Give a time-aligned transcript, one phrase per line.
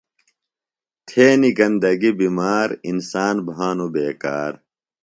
[1.07, 4.53] تھینیۡ گندگیۡ بِمار، انسان بھانوۡ بیکار